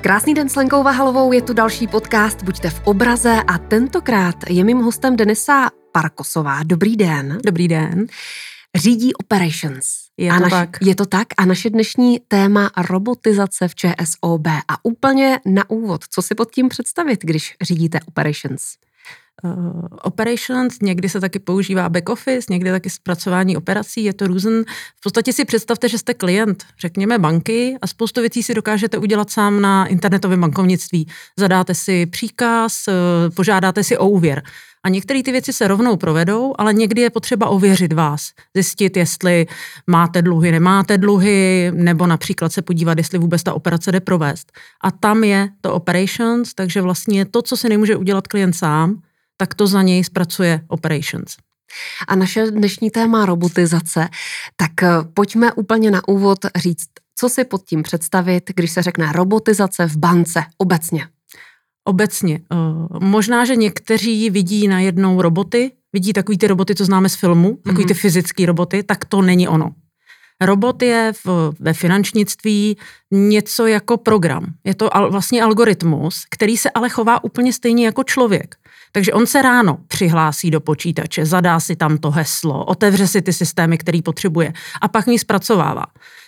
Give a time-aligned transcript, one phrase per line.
[0.00, 4.64] Krásný den s Lenkou Vahalovou, je tu další podcast Buďte v obraze a tentokrát je
[4.64, 6.62] mým hostem Denisa Parkosová.
[6.62, 7.38] Dobrý den.
[7.46, 8.06] Dobrý den.
[8.76, 9.84] Řídí Operations.
[10.16, 10.78] Je a to naš, tak.
[10.82, 14.46] Je to tak a naše dnešní téma robotizace v ČSOB.
[14.46, 18.62] A úplně na úvod, co si pod tím představit, když řídíte Operations?
[19.44, 24.60] Uh, operations, někdy se taky používá back office, někdy taky zpracování operací, je to různ.
[24.96, 29.30] V podstatě si představte, že jste klient, řekněme banky a spoustu věcí si dokážete udělat
[29.30, 31.08] sám na internetovém bankovnictví.
[31.38, 32.94] Zadáte si příkaz, uh,
[33.34, 34.42] požádáte si o úvěr.
[34.82, 39.46] A některé ty věci se rovnou provedou, ale někdy je potřeba ověřit vás, zjistit, jestli
[39.86, 44.52] máte dluhy, nemáte dluhy, nebo například se podívat, jestli vůbec ta operace jde provést.
[44.84, 49.02] A tam je to operations, takže vlastně to, co se nemůže udělat klient sám,
[49.40, 51.36] tak to za něj zpracuje operations.
[52.08, 54.08] A naše dnešní téma robotizace,
[54.56, 59.12] tak eh, pojďme úplně na úvod říct, co si pod tím představit, když se řekne
[59.12, 61.08] robotizace v bance obecně.
[61.84, 62.40] Obecně.
[62.52, 67.58] Uh, možná, že někteří vidí najednou roboty, vidí takový ty roboty, co známe z filmu,
[67.64, 69.74] takový ty fyzické roboty, tak to není ono.
[70.40, 72.76] Robot je v, ve finančnictví
[73.10, 74.44] něco jako program.
[74.64, 78.59] Je to al, vlastně algoritmus, který se ale chová úplně stejně jako člověk.
[78.92, 83.32] Takže on se ráno přihlásí do počítače, zadá si tam to heslo, otevře si ty
[83.32, 85.84] systémy, který potřebuje a pak mi zpracovává.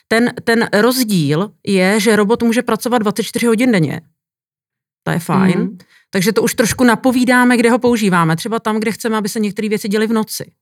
[0.08, 4.00] Ten, ten rozdíl je, že robot může pracovat 24 hodin denně.
[5.02, 5.58] To je fajn.
[5.58, 5.78] Mm.
[6.10, 8.36] Takže to už trošku napovídáme, kde ho používáme.
[8.36, 10.52] Třeba tam, kde chceme, aby se některé věci děly v noci.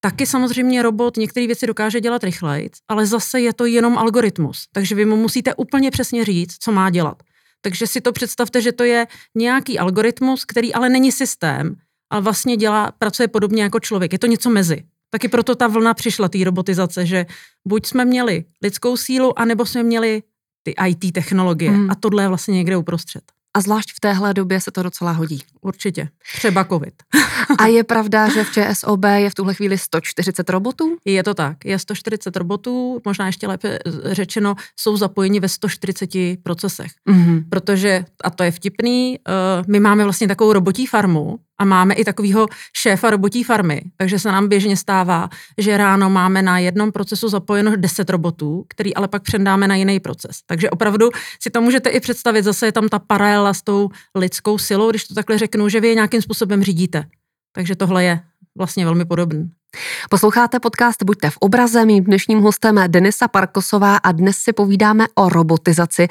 [0.00, 4.68] Taky samozřejmě robot některé věci dokáže dělat rychleji, ale zase je to jenom algoritmus.
[4.72, 7.22] Takže vy mu musíte úplně přesně říct, co má dělat.
[7.60, 11.76] Takže si to představte, že to je nějaký algoritmus, který ale není systém,
[12.10, 14.12] ale vlastně dělá, pracuje podobně jako člověk.
[14.12, 14.82] Je to něco mezi.
[15.10, 17.26] Taky proto ta vlna přišla, té robotizace, že
[17.68, 20.22] buď jsme měli lidskou sílu, anebo jsme měli
[20.62, 21.70] ty IT technologie.
[21.70, 21.90] Hmm.
[21.90, 23.22] A tohle je vlastně někde uprostřed.
[23.54, 25.42] A zvlášť v téhle době se to docela hodí.
[25.60, 26.08] Určitě.
[26.36, 26.94] Třeba covid.
[27.58, 30.96] A je pravda, že v ČSOB je v tuhle chvíli 140 robotů?
[31.04, 31.64] Je to tak.
[31.64, 36.10] Je 140 robotů, možná ještě lépe řečeno, jsou zapojeni ve 140
[36.42, 36.90] procesech.
[37.08, 37.44] Mm-hmm.
[37.48, 39.18] Protože, a to je vtipný,
[39.66, 43.82] my máme vlastně takovou robotí farmu a máme i takového šéfa robotí farmy.
[43.96, 45.28] Takže se nám běžně stává,
[45.58, 50.00] že ráno máme na jednom procesu zapojeno 10 robotů, který ale pak předáme na jiný
[50.00, 50.38] proces.
[50.46, 51.08] Takže opravdu
[51.42, 55.04] si to můžete i představit, zase je tam ta paralela s tou lidskou silou, když
[55.04, 57.04] to takhle řeknu, že vy je nějakým způsobem řídíte.
[57.52, 58.20] Takže tohle je
[58.58, 59.50] vlastně velmi podobný.
[60.10, 65.06] Posloucháte podcast Buďte v obraze, mým dnešním hostem je Denisa Parkosová a dnes si povídáme
[65.14, 66.08] o robotizaci.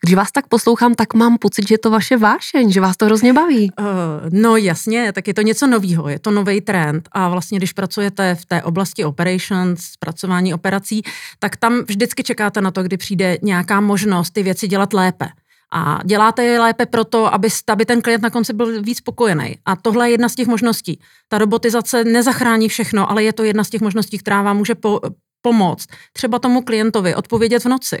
[0.00, 3.04] Když vás tak poslouchám, tak mám pocit, že je to vaše vášeň, že vás to
[3.04, 3.70] hrozně baví.
[3.78, 3.86] Uh,
[4.30, 8.34] no jasně, tak je to něco nového, je to nový trend a vlastně když pracujete
[8.34, 11.02] v té oblasti operations, zpracování operací,
[11.38, 15.28] tak tam vždycky čekáte na to, kdy přijde nějaká možnost ty věci dělat lépe
[15.72, 19.58] a děláte je lépe proto, aby, aby ten klient na konci byl víc spokojený.
[19.64, 21.00] A tohle je jedna z těch možností.
[21.28, 25.00] Ta robotizace nezachrání všechno, ale je to jedna z těch možností, která vám může po,
[25.42, 27.98] pomoct třeba tomu klientovi odpovědět v noci.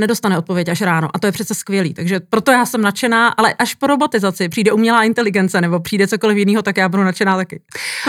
[0.00, 1.94] Nedostane odpověď až ráno a to je přece skvělý.
[1.94, 6.38] Takže proto já jsem nadšená, ale až po robotizaci přijde umělá inteligence nebo přijde cokoliv
[6.38, 7.62] jiného, tak já budu nadšená taky.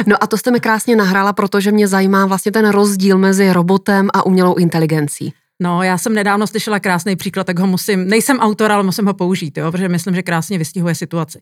[0.07, 4.09] No a to jste mi krásně nahrála, protože mě zajímá vlastně ten rozdíl mezi robotem
[4.13, 5.33] a umělou inteligencí.
[5.61, 9.13] No, já jsem nedávno slyšela krásný příklad, tak ho musím, nejsem autor, ale musím ho
[9.13, 11.41] použít, jo, protože myslím, že krásně vystihuje situaci.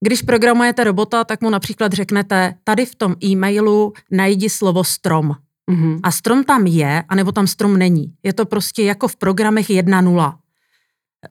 [0.00, 5.36] Když programujete robota, tak mu například řeknete, tady v tom e-mailu najdi slovo strom.
[5.70, 6.00] Mm-hmm.
[6.02, 8.14] A strom tam je, anebo tam strom není.
[8.22, 10.34] Je to prostě jako v programech 1.0.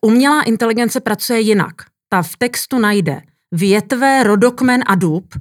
[0.02, 1.74] Umělá inteligence pracuje jinak.
[2.10, 5.36] Ta v textu najde větve, rodokmen a dub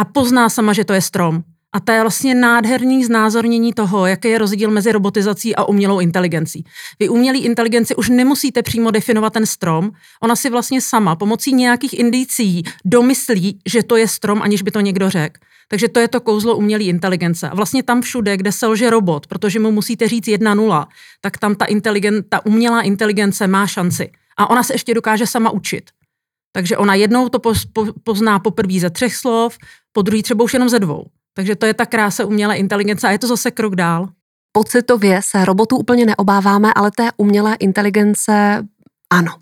[0.00, 1.42] a pozná sama, že to je strom.
[1.72, 6.64] A to je vlastně nádherný znázornění toho, jaký je rozdíl mezi robotizací a umělou inteligencí.
[7.00, 9.90] Vy umělý inteligenci už nemusíte přímo definovat ten strom,
[10.22, 14.80] ona si vlastně sama pomocí nějakých indicí domyslí, že to je strom, aniž by to
[14.80, 15.40] někdo řekl.
[15.68, 17.48] Takže to je to kouzlo umělé inteligence.
[17.48, 20.86] A vlastně tam všude, kde selže robot, protože mu musíte říct 1.0,
[21.20, 24.10] tak tam ta, inteligen, ta umělá inteligence má šanci.
[24.36, 25.90] A ona se ještě dokáže sama učit.
[26.52, 27.40] Takže ona jednou to
[28.04, 29.58] pozná poprvé ze třech slov,
[29.92, 31.06] po druhý třeba už jenom ze dvou.
[31.34, 34.08] Takže to je ta krása umělé inteligence a je to zase krok dál.
[34.52, 38.62] Pocitově se robotů úplně neobáváme, ale té umělé inteligence
[39.10, 39.32] ano.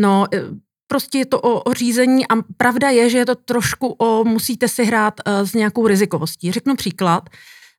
[0.00, 0.42] No, e,
[0.86, 4.68] prostě je to o, o řízení a pravda je, že je to trošku o, musíte
[4.68, 6.52] si hrát uh, s nějakou rizikovostí.
[6.52, 7.28] Řeknu příklad.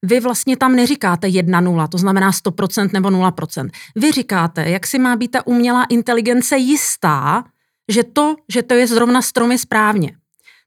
[0.06, 3.70] Vy vlastně tam neříkáte 1-0, to znamená 100% nebo 0%.
[3.96, 7.44] Vy říkáte, jak si má být ta umělá inteligence jistá,
[7.92, 10.12] že to, že to je zrovna stromy správně.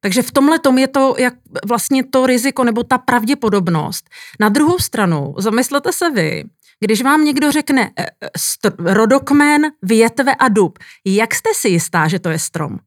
[0.02, 1.34] Takže v tomhle tom je to jak
[1.66, 4.10] vlastně to riziko nebo ta pravděpodobnost.
[4.40, 6.44] Na druhou stranu, zamyslete se vy,
[6.80, 12.08] Když vám někdo řekne eh, eh, str- rodokmen, větve a dub, jak jste si jistá,
[12.08, 12.78] že to je strom?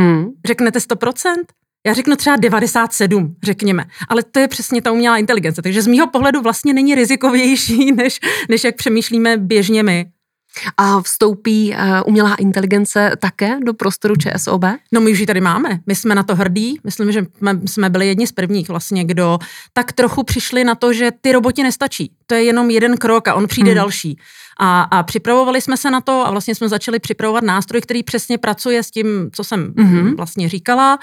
[0.00, 0.26] Hmm.
[0.46, 1.34] Řeknete 100%?
[1.86, 3.84] Já řeknu třeba 97, řekněme.
[4.08, 5.62] Ale to je přesně ta umělá inteligence.
[5.62, 10.06] Takže z mýho pohledu vlastně není rizikovější, než, než jak přemýšlíme běžně my.
[10.76, 14.64] A vstoupí uh, umělá inteligence také do prostoru ČSOB?
[14.92, 15.78] No my už ji tady máme.
[15.86, 16.78] My jsme na to hrdí.
[16.84, 17.26] Myslím, že
[17.66, 19.38] jsme byli jedni z prvních vlastně, kdo
[19.72, 22.12] tak trochu přišli na to, že ty roboti nestačí.
[22.26, 23.76] To je jenom jeden krok a on přijde hmm.
[23.76, 24.18] další.
[24.60, 28.38] A, a připravovali jsme se na to a vlastně jsme začali připravovat nástroj, který přesně
[28.38, 30.16] pracuje s tím, co jsem mm-hmm.
[30.16, 30.98] vlastně říkala.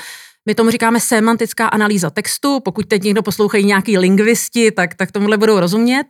[0.46, 2.60] My tomu říkáme semantická analýza textu.
[2.60, 6.04] Pokud teď někdo poslouchají nějaký lingvisti, tak, tak tomuhle budou rozumět.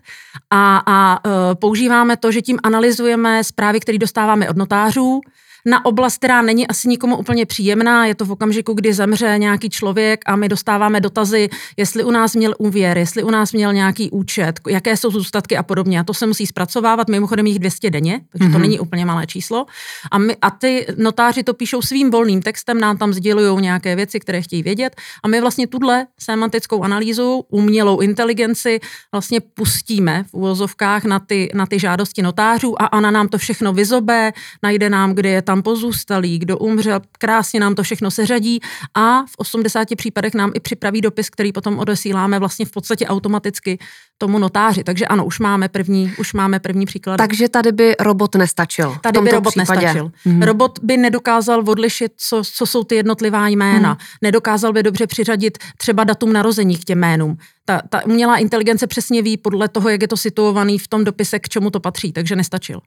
[0.50, 5.22] A, a uh, používáme to, že tím analyzujeme zprávy, které dostáváme od notářů,
[5.66, 8.06] na oblast, která není asi nikomu úplně příjemná.
[8.06, 12.36] Je to v okamžiku, kdy zemře nějaký člověk a my dostáváme dotazy, jestli u nás
[12.36, 16.00] měl úvěr, jestli u nás měl nějaký účet, jaké jsou zůstatky a podobně.
[16.00, 18.52] A to se musí zpracovávat, mimochodem jich 200 denně, takže mm-hmm.
[18.52, 18.62] to mhm.
[18.62, 19.66] není úplně malé číslo.
[20.12, 24.20] A, my, a ty notáři to píšou svým volným textem, nám tam sdělují nějaké věci,
[24.20, 24.96] které chtějí vědět.
[25.24, 28.80] A my vlastně tuhle semantickou analýzu, umělou inteligenci
[29.12, 33.74] vlastně pustíme v úvozovkách na ty, na ty žádosti notářů a ona nám to všechno
[33.74, 34.32] vyzobe,
[34.64, 38.60] najde nám, kde je tam pozůstalý, kdo umřel, krásně nám to všechno seřadí
[38.96, 43.80] a v 80 případech nám i připraví dopis, který potom odesíláme vlastně v podstatě automaticky
[44.18, 44.84] tomu notáři.
[44.84, 47.18] Takže ano, už máme první, už máme první příklad.
[47.18, 48.98] Takže tady by robot nestačil.
[49.02, 49.82] Tady by robot případě.
[49.82, 50.12] nestačil.
[50.26, 50.46] Mm-hmm.
[50.46, 53.90] Robot by nedokázal odlišit, co, co jsou ty jednotlivá jména.
[53.90, 53.98] Mm.
[54.22, 59.22] Nedokázal by dobře přiřadit třeba datum narození k těm jménům ta, ta umělá inteligence přesně
[59.22, 62.36] ví podle toho, jak je to situovaný v tom dopise, k čemu to patří, takže
[62.36, 62.80] nestačil.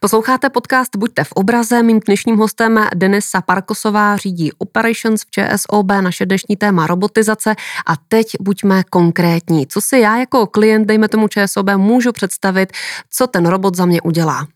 [0.00, 1.82] Posloucháte podcast Buďte v obraze.
[1.92, 7.54] Mým dnešním hostem Denisa Parkosová řídí Operations v ČSOB, naše dnešní téma robotizace.
[7.86, 9.66] A teď buďme konkrétní.
[9.66, 12.72] Co si já jako klient, dejme tomu ČSOB, můžu představit,
[13.10, 14.46] co ten robot za mě udělá?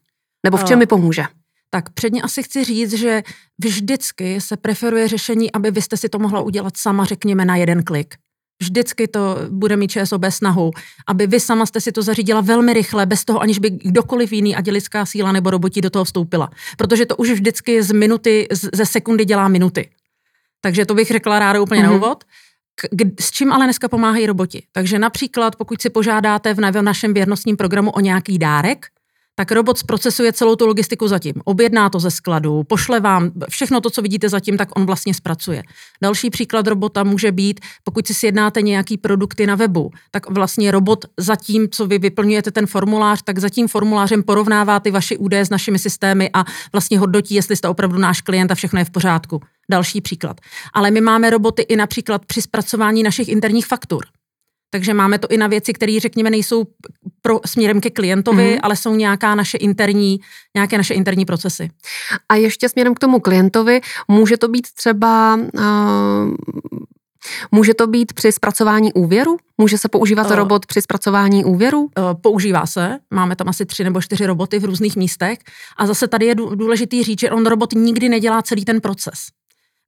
[0.45, 1.25] Nebo v čem mi pomůže?
[1.71, 3.23] Tak předně asi chci říct, že
[3.59, 7.83] vždycky se preferuje řešení, aby vy jste si to mohla udělat sama, řekněme, na jeden
[7.83, 8.15] klik.
[8.61, 10.71] Vždycky to bude mít ČSOB snahu,
[11.07, 14.57] aby vy sama jste si to zařídila velmi rychle, bez toho, aniž by kdokoliv jiný,
[14.57, 16.51] ať lidská síla nebo roboti do toho vstoupila.
[16.77, 19.91] Protože to už vždycky z minuty, ze sekundy dělá minuty.
[20.61, 21.85] Takže to bych řekla ráda úplně mm-hmm.
[21.85, 21.99] na mhm.
[21.99, 22.25] úvod.
[22.75, 22.85] K,
[23.21, 24.63] s čím ale dneska pomáhají roboti?
[24.73, 28.87] Takže například, pokud si požádáte v našem věrnostním programu o nějaký dárek,
[29.39, 31.35] tak robot zprocesuje celou tu logistiku zatím.
[31.45, 35.63] Objedná to ze skladu, pošle vám všechno to, co vidíte zatím, tak on vlastně zpracuje.
[36.03, 41.05] Další příklad robota může být, pokud si sjednáte nějaký produkty na webu, tak vlastně robot
[41.17, 45.51] zatím, co vy vyplňujete ten formulář, tak za tím formulářem porovnává ty vaše údaje s
[45.51, 49.41] našimi systémy a vlastně hodnotí, jestli jste opravdu náš klient a všechno je v pořádku.
[49.71, 50.41] Další příklad.
[50.73, 54.05] Ale my máme roboty i například při zpracování našich interních faktur.
[54.71, 56.65] Takže máme to i na věci, které, řekněme, nejsou
[57.23, 58.61] pro, směrem ke klientovi, mm-hmm.
[58.63, 60.21] ale jsou nějaká naše interní,
[60.55, 61.71] nějaké naše interní procesy.
[62.29, 65.39] A ještě směrem k tomu klientovi, může to být třeba...
[65.55, 66.35] Uh...
[67.53, 69.37] Může to být při zpracování úvěru?
[69.59, 71.81] Může se používat uh, robot při zpracování úvěru?
[71.81, 71.89] Uh,
[72.21, 72.99] používá se.
[73.11, 75.39] Máme tam asi tři nebo čtyři roboty v různých místech.
[75.77, 79.19] A zase tady je důležitý říct, že on robot nikdy nedělá celý ten proces.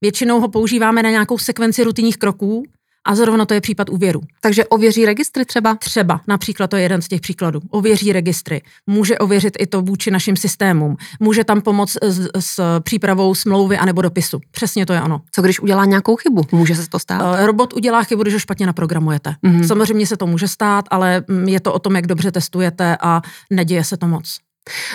[0.01, 2.63] Většinou ho používáme na nějakou sekvenci rutinních kroků,
[3.09, 4.21] a zrovna to je případ úvěru.
[4.41, 5.75] Takže ověří registry třeba?
[5.75, 7.61] Třeba, například to je jeden z těch příkladů.
[7.71, 8.63] Ověří registry.
[8.87, 10.97] Může ověřit i to vůči našim systémům.
[11.21, 14.41] Může tam pomoct s, s přípravou smlouvy anebo dopisu.
[14.51, 15.21] Přesně to je ono.
[15.33, 16.43] Co když udělá nějakou chybu?
[16.53, 17.23] Může se to stát?
[17.23, 19.35] Uh, robot udělá chybu, když ho špatně naprogramujete.
[19.45, 19.67] Mm-hmm.
[19.67, 23.23] Samozřejmě se to může stát, ale mm, je to o tom, jak dobře testujete a
[23.51, 24.39] neděje se to moc.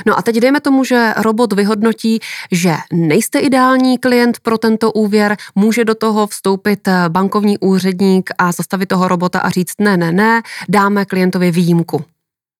[0.06, 2.20] No a teď dejme tomu, že robot vyhodnotí,
[2.51, 8.51] že nejste ideální klient pro tento úvěr, může do toho vstoupit eh, bankovní úředník a
[8.51, 12.06] zastavit toho robota a říct ne, ne, ne, dáme klientovi výjimku.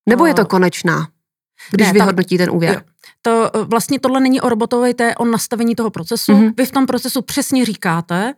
[0.10, 1.08] Nebo je to konečná,
[1.72, 2.74] když ne, vyhodnotí ten úvěr?
[2.74, 2.82] Jo.
[3.22, 6.32] To eh, vlastně tohle není o robotově, to je o nastavení toho procesu.
[6.32, 6.54] Mm-hmm.
[6.58, 8.34] Vy v tom procesu přesně říkáte,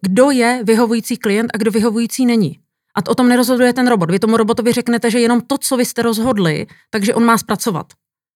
[0.00, 2.58] kdo je vyhovující klient a kdo vyhovující není.
[2.96, 4.10] A o tom nerozhoduje ten robot.
[4.10, 7.86] Vy tomu robotovi řeknete, že jenom to, co vy jste rozhodli, takže on má zpracovat.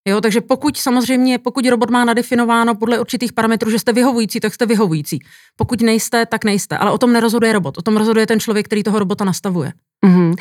[0.09, 4.55] Jo, takže pokud samozřejmě, pokud robot má nadefinováno podle určitých parametrů, že jste vyhovující, tak
[4.55, 5.19] jste vyhovující.
[5.57, 6.79] Pokud nejste, tak nejste.
[6.79, 7.79] Ale o tom nerozhoduje robot.
[7.79, 9.73] O tom rozhoduje ten člověk, který toho robota nastavuje.
[10.07, 10.35] Mm-hmm.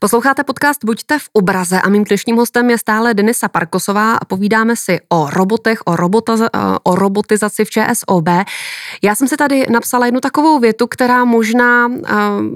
[0.00, 4.76] Posloucháte podcast Buďte v obraze a mým dnešním hostem je stále Denisa Parkosová a povídáme
[4.76, 6.36] si o robotech, o, robota,
[6.82, 8.28] o robotizaci v ČSOB.
[9.02, 11.96] Já jsem si tady napsala jednu takovou větu, která možná uh,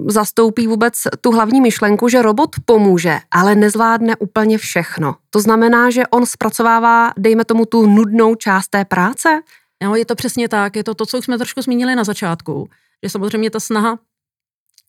[0.06, 5.14] zastoupí vůbec tu hlavní myšlenku, že robot pomůže, ale nezvládne úplně všechno.
[5.30, 9.40] To znamená, že on zpracovává, dejme tomu, tu nudnou část té práce?
[9.82, 10.76] No, je to přesně tak.
[10.76, 12.68] Je to to, co už jsme trošku zmínili na začátku.
[13.04, 13.98] Že samozřejmě ta snaha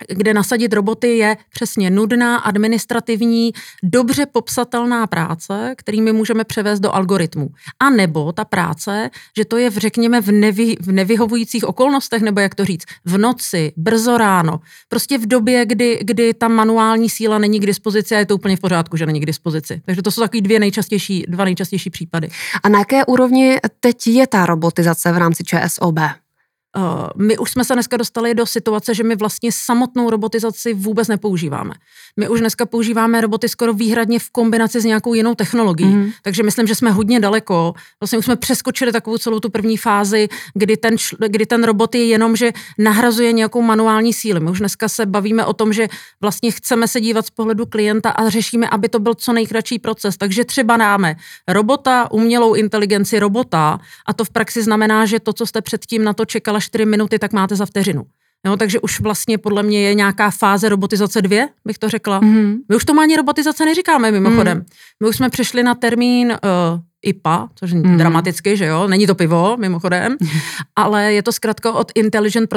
[0.08, 3.52] kde nasadit roboty je přesně nudná, administrativní,
[3.84, 7.50] dobře popsatelná práce, kterými můžeme převést do algoritmu.
[7.80, 12.40] A nebo ta práce, že to je, v, řekněme, v, nevy, v nevyhovujících okolnostech, nebo
[12.40, 17.38] jak to říct, v noci, brzo ráno, prostě v době, kdy, kdy ta manuální síla
[17.38, 19.82] není k dispozici a je to úplně v pořádku, že není k dispozici.
[19.86, 22.30] Takže to jsou takový dvě nejčastější, dva nejčastější případy.
[22.64, 26.00] A na jaké úrovni teď je ta robotizace v rámci ČSOB?
[26.78, 26.84] Uh,
[27.16, 31.74] my už jsme se dneska dostali do situace, že my vlastně samotnou robotizaci vůbec nepoužíváme.
[32.18, 35.96] My už dneska používáme roboty skoro výhradně v kombinaci s nějakou jinou technologií.
[35.96, 36.12] Mm.
[36.22, 37.74] Takže myslím, že jsme hodně daleko.
[38.02, 40.96] Vlastně už jsme přeskočili takovou celou tu první fázi, kdy ten,
[41.28, 44.42] kdy ten robot je jenom, že nahrazuje nějakou manuální sílu.
[44.42, 45.88] My už dneska se bavíme o tom, že
[46.22, 50.18] vlastně chceme se dívat z pohledu klienta a řešíme, aby to byl co nejkratší proces.
[50.18, 51.16] Takže třeba dáme
[51.48, 56.14] robota, umělou inteligenci robota a to v praxi znamená, že to, co jste předtím na
[56.14, 58.04] to čekala 4 minuty, tak máte za vteřinu.
[58.46, 62.22] Jo, takže už vlastně podle mě je nějaká fáze robotizace dvě, bych to řekla.
[62.22, 62.58] Mm-hmm.
[62.70, 64.58] My už to ani robotizace neříkáme mimochodem.
[64.58, 64.66] Mm.
[65.04, 67.98] My už jsme přišli na termín uh, IPA, což je mm.
[67.98, 70.18] dramaticky, že jo, není to pivo mimochodem,
[70.76, 72.50] ale je to zkrátka od Intelligent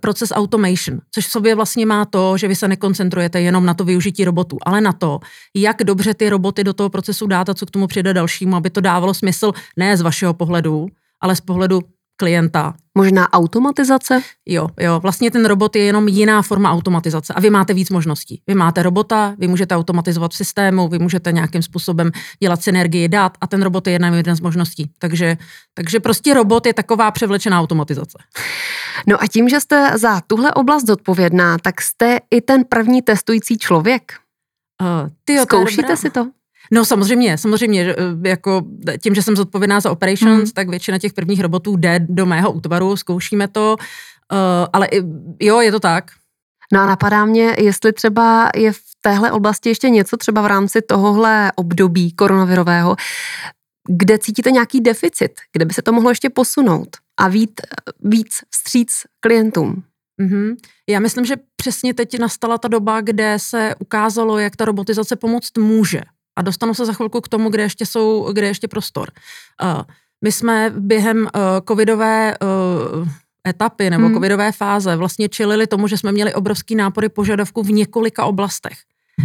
[0.00, 3.84] Process Automation, což v sobě vlastně má to, že vy se nekoncentrujete jenom na to
[3.84, 5.20] využití robotů, ale na to,
[5.54, 8.70] jak dobře ty roboty do toho procesu dát a co k tomu přijde dalšímu, aby
[8.70, 10.86] to dávalo smysl ne z vašeho pohledu,
[11.20, 11.80] ale z pohledu
[12.24, 12.74] klienta.
[12.98, 14.22] Možná automatizace?
[14.46, 18.42] Jo, jo, vlastně ten robot je jenom jiná forma automatizace a vy máte víc možností.
[18.46, 23.32] Vy máte robota, vy můžete automatizovat v systému, vy můžete nějakým způsobem dělat synergii dát
[23.40, 24.90] a ten robot je jedna, jedna z možností.
[24.98, 25.36] Takže,
[25.74, 28.18] takže prostě robot je taková převlečená automatizace.
[29.06, 33.58] No a tím, že jste za tuhle oblast zodpovědná, tak jste i ten první testující
[33.58, 34.12] člověk.
[34.82, 36.26] Uh, tyjo, Zkoušíte si to?
[36.70, 38.62] No samozřejmě, samozřejmě, eh, jako
[39.02, 40.50] tím, že jsem zodpovědná za operations, hmm.
[40.54, 43.76] tak většina těch prvních robotů jde do mého útvaru, zkoušíme to,
[44.32, 44.38] uh,
[44.72, 44.88] ale
[45.40, 46.10] jo, je to tak.
[46.72, 50.82] No a napadá mě, jestli třeba je v téhle oblasti ještě něco třeba v rámci
[50.82, 52.96] tohohle období koronavirového,
[53.88, 57.60] kde cítíte nějaký deficit, kde by se to mohlo ještě posunout a vít
[58.00, 59.82] víc vstříc klientům.
[60.22, 60.56] Mm-hmm.
[60.88, 65.58] Já myslím, že přesně teď nastala ta doba, kde se ukázalo, jak ta robotizace pomoct
[65.58, 66.00] může
[66.36, 69.10] a dostanu se za chvilku k tomu, kde ještě jsou, kde ještě prostor.
[69.62, 69.82] Uh,
[70.24, 71.30] my jsme během uh,
[71.68, 73.08] covidové uh,
[73.48, 74.14] etapy nebo hmm.
[74.14, 78.78] covidové fáze vlastně čelili tomu, že jsme měli obrovský nápory požadavků v několika oblastech.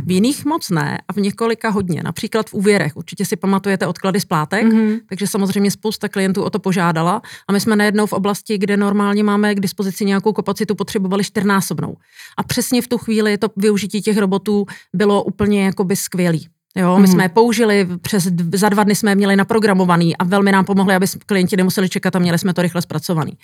[0.06, 2.04] V jiných moc ne a v několika hodně.
[2.04, 2.98] Například v úvěrech.
[2.98, 5.00] Určitě si pamatujete odklady splátek, mm-hmm.
[5.10, 9.24] takže samozřejmě spousta klientů o to požádala a my jsme najednou v oblasti, kde normálně
[9.24, 11.98] máme k dispozici nějakou kapacitu, potřebovali čtyřnásobnou.
[12.38, 16.48] A přesně v tu chvíli to využití těch robotů bylo úplně jakoby skvělý.
[16.76, 17.14] Jo, my mm.
[17.14, 20.96] jsme je použili, přes za dva dny jsme je měli naprogramovaný a velmi nám pomohli,
[20.96, 23.38] aby klienti nemuseli čekat a měli jsme to rychle zpracovaný.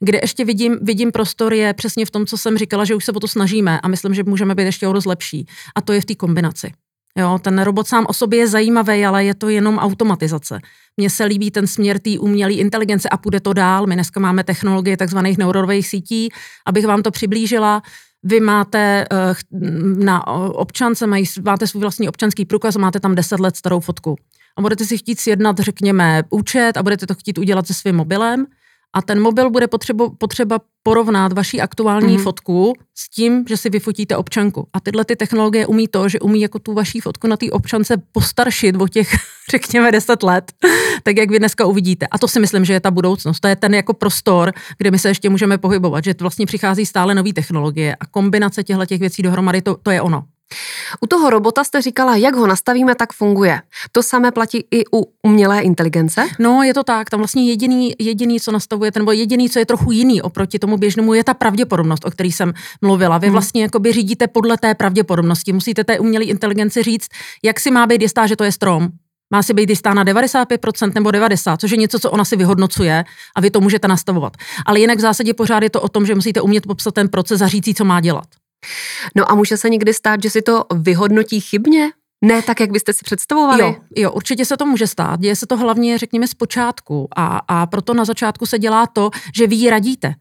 [0.00, 3.12] Kde ještě vidím, vidím prostor je přesně v tom, co jsem říkala, že už se
[3.12, 5.46] o to snažíme a myslím, že můžeme být ještě o dost lepší.
[5.74, 6.72] A to je v té kombinaci.
[7.18, 10.60] Jo, ten robot sám o sobě je zajímavý, ale je to jenom automatizace.
[10.96, 13.86] Mně se líbí ten směr té umělé inteligence a půjde to dál.
[13.86, 16.28] My dneska máme technologie takzvaných neuronových sítí,
[16.66, 17.82] abych vám to přiblížila.
[18.28, 19.34] Vy máte eh,
[19.98, 21.06] na občance,
[21.42, 24.16] máte svůj vlastní občanský průkaz a máte tam 10 let starou fotku.
[24.56, 28.46] A budete si chtít sjednat, řekněme, účet a budete to chtít udělat se svým mobilem
[28.96, 32.22] a ten mobil bude potřeba, potřeba porovnat vaši aktuální mm-hmm.
[32.22, 34.68] fotku s tím, že si vyfotíte občanku.
[34.72, 37.96] A tyhle ty technologie umí to, že umí jako tu vaší fotku na té občance
[38.12, 39.08] postaršit o těch,
[39.50, 40.52] řekněme, 10 let,
[41.02, 42.06] tak jak vy dneska uvidíte.
[42.06, 43.40] A to si myslím, že je ta budoucnost.
[43.40, 47.14] To je ten jako prostor, kde my se ještě můžeme pohybovat, že vlastně přichází stále
[47.14, 50.24] nové technologie a kombinace těchto těch věcí dohromady, to, to je ono.
[51.00, 53.62] U toho robota jste říkala, jak ho nastavíme, tak funguje.
[53.92, 56.28] To samé platí i u umělé inteligence?
[56.38, 57.10] No, je to tak.
[57.10, 61.14] Tam vlastně jediný, jediný co nastavujete, nebo jediný, co je trochu jiný oproti tomu běžnému,
[61.14, 63.18] je ta pravděpodobnost, o který jsem mluvila.
[63.18, 63.32] Vy hmm.
[63.32, 65.52] vlastně jakoby řídíte podle té pravděpodobnosti.
[65.52, 67.08] Musíte té umělé inteligenci říct,
[67.44, 68.88] jak si má být jistá, že to je strom.
[69.30, 73.04] Má si být jistá na 95% nebo 90%, což je něco, co ona si vyhodnocuje
[73.36, 74.36] a vy to můžete nastavovat.
[74.66, 77.42] Ale jinak v zásadě pořád je to o tom, že musíte umět popsat ten proces
[77.42, 78.26] a říct, co má dělat.
[79.14, 81.90] No a může se někdy stát, že si to vyhodnotí chybně?
[82.24, 83.62] Ne tak, jak byste si představovali?
[83.62, 85.20] Jo, jo, určitě se to může stát.
[85.20, 89.10] Děje se to hlavně, řekněme, z počátku a, a proto na začátku se dělá to,
[89.36, 90.14] že vy ji radíte.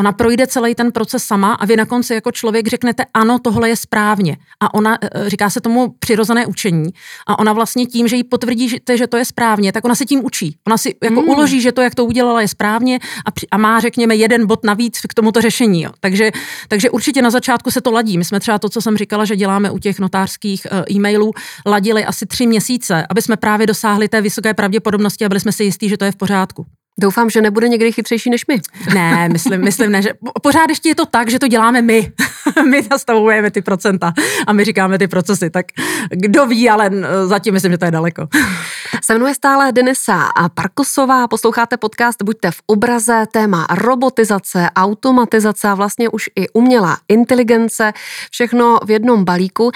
[0.00, 3.68] Ona projde celý ten proces sama a vy na konci jako člověk řeknete, ano, tohle
[3.68, 4.36] je správně.
[4.60, 6.90] A ona, e, říká se tomu přirozené učení,
[7.26, 10.24] a ona vlastně tím, že jí potvrdíte, že to je správně, tak ona se tím
[10.24, 10.56] učí.
[10.66, 11.28] Ona si jako mm.
[11.28, 15.00] uloží, že to, jak to udělala, je správně a, a má, řekněme, jeden bod navíc
[15.00, 15.82] k tomuto řešení.
[15.82, 15.90] Jo.
[16.00, 16.30] Takže,
[16.68, 18.18] takže určitě na začátku se to ladí.
[18.18, 21.32] My jsme třeba to, co jsem říkala, že děláme u těch notářských e, e-mailů,
[21.66, 25.64] ladili asi tři měsíce, aby jsme právě dosáhli té vysoké pravděpodobnosti a byli jsme si
[25.64, 26.66] jistí, že to je v pořádku.
[27.00, 28.60] Doufám, že nebude někdy chytřejší než my.
[28.94, 30.10] Ne, myslím, myslím ne, že
[30.42, 32.12] pořád ještě je to tak, že to děláme my.
[32.70, 34.12] my nastavujeme ty procenta
[34.46, 35.66] a my říkáme ty procesy, tak
[36.10, 36.90] kdo ví, ale
[37.26, 38.28] zatím myslím, že to je daleko.
[39.04, 45.68] Se mnou je stále Denisa a Parkosová, posloucháte podcast Buďte v obraze, téma robotizace, automatizace
[45.68, 47.92] a vlastně už i umělá inteligence,
[48.30, 49.70] všechno v jednom balíku.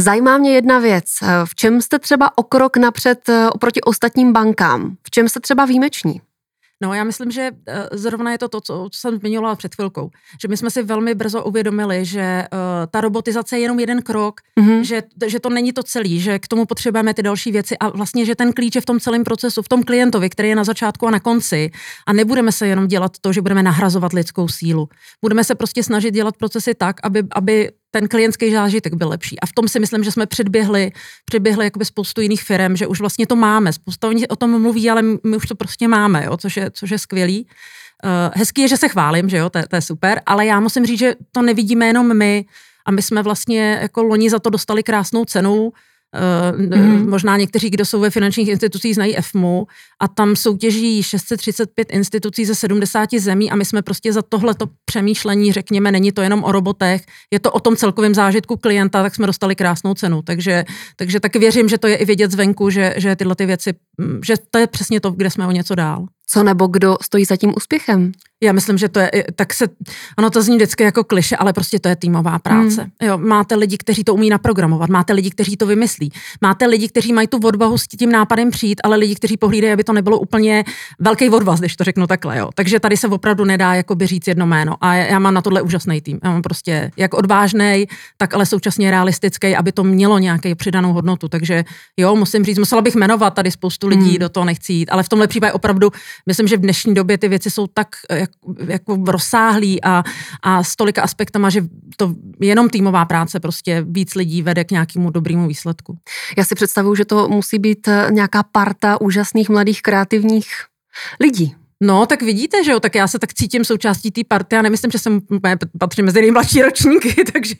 [0.00, 1.04] Zajímá mě jedna věc.
[1.44, 4.96] V čem jste třeba o krok napřed eh, oproti ostatním bankám?
[5.02, 6.20] V čem jste třeba výjimeční?
[6.82, 10.10] No já myslím, že eh, zrovna je to to, co, co jsem zmiňovala před chvilkou,
[10.42, 12.58] že my jsme si velmi brzo uvědomili, že uh,
[12.90, 14.80] ta robotizace je jenom jeden krok, mm-hmm.
[14.80, 18.24] že, že to není to celý, že k tomu potřebujeme ty další věci a vlastně,
[18.24, 21.06] že ten klíč je v tom celém procesu, v tom klientovi, který je na začátku
[21.06, 21.70] a na konci
[22.06, 24.88] a nebudeme se jenom dělat to, že budeme nahrazovat lidskou sílu.
[25.22, 29.40] Budeme se prostě snažit dělat procesy tak, aby, aby ten klientský zážitek byl lepší.
[29.40, 30.92] A v tom si myslím, že jsme předběhli,
[31.24, 33.72] předběhli jakoby spoustu jiných firm, že už vlastně to máme.
[33.72, 36.98] Spousta o tom mluví, ale my už to prostě máme, jo, což, je, což je
[36.98, 37.46] skvělý.
[38.04, 40.86] Uh, hezký je, že se chválím, že jo, to, to je super, ale já musím
[40.86, 42.44] říct, že to nevidíme jenom my
[42.86, 45.72] a my jsme vlastně jako loni za to dostali krásnou cenu,
[46.14, 47.08] Mm-hmm.
[47.08, 49.66] Možná někteří, kdo jsou ve finančních institucích, znají EFMU
[50.00, 55.52] a tam soutěží 635 institucí ze 70 zemí a my jsme prostě za tohleto přemýšlení,
[55.52, 59.26] řekněme, není to jenom o robotech, je to o tom celkovém zážitku klienta, tak jsme
[59.26, 60.22] dostali krásnou cenu.
[60.22, 60.64] Takže,
[60.96, 64.20] takže tak věřím, že to je i vědět zvenku, že, že tyhle ty věci, mm,
[64.24, 66.06] že to je přesně to, kde jsme o něco dál.
[66.30, 68.12] Co nebo kdo stojí za tím úspěchem?
[68.42, 69.66] Já myslím, že to je, tak se,
[70.18, 72.80] ono to zní vždycky jako kliše, ale prostě to je týmová práce.
[72.80, 73.08] Hmm.
[73.08, 77.12] Jo, máte lidi, kteří to umí naprogramovat, máte lidi, kteří to vymyslí, máte lidi, kteří
[77.12, 80.64] mají tu odvahu s tím nápadem přijít, ale lidi, kteří pohlídají, aby to nebylo úplně
[80.98, 82.38] velký odvaz, když to řeknu takhle.
[82.38, 82.50] Jo.
[82.54, 84.76] Takže tady se opravdu nedá jakoby říct jedno jméno.
[84.80, 86.18] A já mám na tohle úžasný tým.
[86.24, 91.28] Já mám prostě jak odvážný, tak ale současně realistický, aby to mělo nějaký přidanou hodnotu.
[91.28, 91.64] Takže
[91.96, 94.18] jo, musím říct, musela bych jmenovat tady spoustu lidí, hmm.
[94.18, 95.90] do toho nechci jít, ale v tomhle případě opravdu
[96.26, 97.88] myslím, že v dnešní době ty věci jsou tak
[98.66, 100.02] jako rozsáhlý a,
[100.42, 101.62] a s tolika aspektama, že
[101.96, 105.98] to jenom týmová práce prostě víc lidí vede k nějakému dobrému výsledku.
[106.38, 110.48] Já si představuju, že to musí být eh, nějaká parta úžasných mladých kreativních
[111.20, 111.54] lidí.
[111.82, 114.90] No, tak vidíte, že jo, tak já se tak cítím součástí té party a nemyslím,
[114.90, 115.20] že jsem
[115.78, 117.54] patří mezi nejmladší ročníky, takže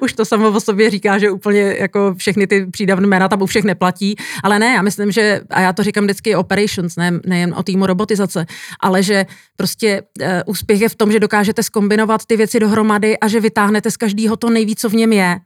[0.00, 3.46] už to samo o sobě říká, že úplně jako všechny ty přídavné jména tam u
[3.46, 7.54] všech neplatí, ale ne, já myslím, že, a já to říkám vždycky operations, ne, nejen
[7.56, 8.46] o týmu robotizace,
[8.80, 13.28] ale že prostě uh, úspěch je v tom, že dokážete skombinovat ty věci dohromady a
[13.28, 15.40] že vytáhnete z každého to nejvíc, co v něm je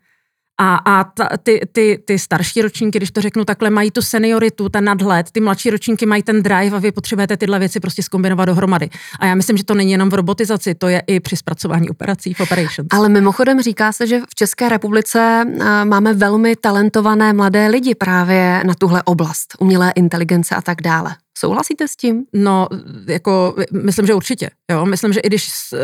[0.58, 4.68] a, a ta, ty, ty, ty starší ročníky, když to řeknu takhle, mají tu senioritu,
[4.68, 8.46] ten nadhled, ty mladší ročníky mají ten drive a vy potřebujete tyhle věci prostě skombinovat
[8.46, 8.90] dohromady.
[9.20, 12.34] A já myslím, že to není jenom v robotizaci, to je i při zpracování operací
[12.34, 12.88] v operations.
[12.90, 15.44] Ale mimochodem říká se, že v České republice
[15.84, 21.16] máme velmi talentované mladé lidi právě na tuhle oblast, umělé inteligence a tak dále.
[21.38, 22.24] Souhlasíte s tím?
[22.32, 22.68] No,
[23.08, 24.50] jako, myslím, že určitě.
[24.70, 24.86] Jo?
[24.86, 25.78] Myslím, že i když uh,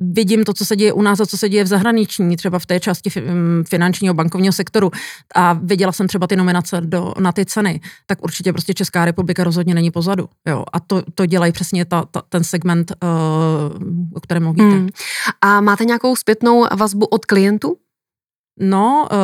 [0.00, 2.66] vidím to, co se děje u nás a co se děje v zahraniční, třeba v
[2.66, 3.10] té části
[3.68, 4.90] finančního bankovního sektoru
[5.34, 9.44] a viděla jsem třeba ty nominace do, na ty ceny, tak určitě prostě Česká republika
[9.44, 10.28] rozhodně není pozadu.
[10.48, 10.64] Jo?
[10.72, 13.08] A to, to dělají přesně ta, ta, ten segment, uh,
[14.14, 14.76] o kterém mluvíte.
[14.76, 14.88] Hmm.
[15.40, 17.76] A máte nějakou zpětnou vazbu od klientů?
[18.60, 19.18] No, uh,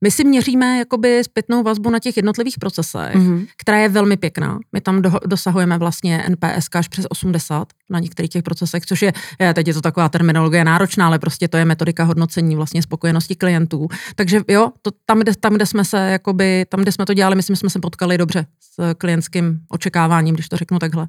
[0.00, 3.46] my si měříme jakoby zpětnou vazbu na těch jednotlivých procesech, mm-hmm.
[3.56, 4.58] která je velmi pěkná.
[4.72, 9.12] My tam do, dosahujeme vlastně NPS až přes 80 na některých těch procesech, což je,
[9.40, 13.36] je, teď je to taková terminologie náročná, ale prostě to je metodika hodnocení vlastně spokojenosti
[13.36, 13.88] klientů.
[14.14, 17.36] Takže jo, to, tam, kde, tam, kde jsme se, jakoby, tam, kde jsme to dělali,
[17.36, 21.08] myslím, jsme se potkali dobře s klientským očekáváním, když to řeknu takhle.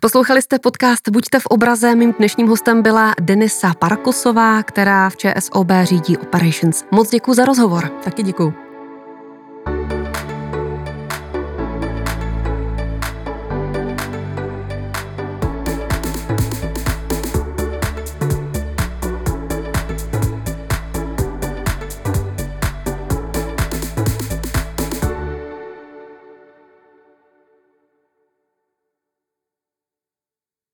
[0.00, 1.94] Poslouchali jste podcast Buďte v obraze.
[1.94, 6.84] Mým dnešním hostem byla Denisa Parkosová, která v ČSOB řídí Operations.
[6.90, 7.88] Moc děkuji za rozhovor.
[8.04, 8.71] Taky děkuji.